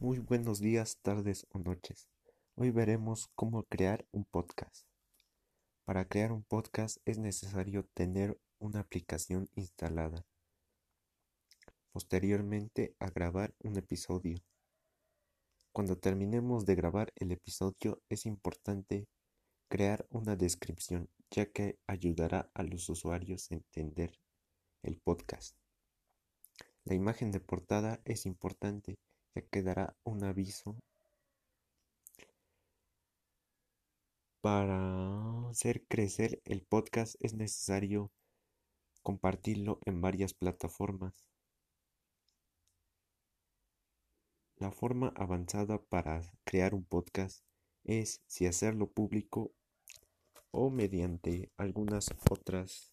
[0.00, 2.08] Muy buenos días, tardes o noches.
[2.54, 4.86] Hoy veremos cómo crear un podcast.
[5.84, 10.24] Para crear un podcast es necesario tener una aplicación instalada.
[11.90, 14.38] Posteriormente a grabar un episodio.
[15.72, 19.08] Cuando terminemos de grabar el episodio es importante
[19.68, 24.16] crear una descripción ya que ayudará a los usuarios a entender
[24.84, 25.56] el podcast.
[26.84, 28.96] La imagen de portada es importante
[29.38, 30.76] ya que dará un aviso
[34.40, 38.10] para hacer crecer el podcast es necesario
[39.02, 41.24] compartirlo en varias plataformas.
[44.56, 47.44] La forma avanzada para crear un podcast
[47.84, 49.52] es si hacerlo público
[50.50, 52.92] o mediante algunas otras